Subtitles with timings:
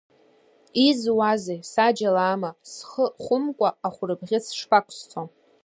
[0.85, 5.21] Изуазеи, саџьал аама, схы хәымкәа ахәырбӷьыц шԥақәсҵо!